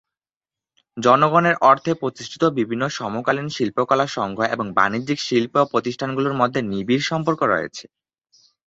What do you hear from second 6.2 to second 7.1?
মধ্যে নিবিড়